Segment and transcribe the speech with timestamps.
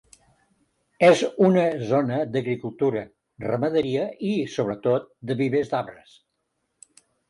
[1.07, 3.05] És una zona d'agricultura,
[3.47, 6.23] ramaderia i sobretot de vivers d'arbres.